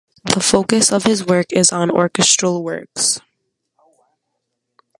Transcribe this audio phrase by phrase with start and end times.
[0.33, 3.19] The focus of his work is on orchestral works.